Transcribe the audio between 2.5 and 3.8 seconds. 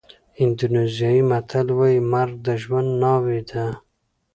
ژوند ناوې ده.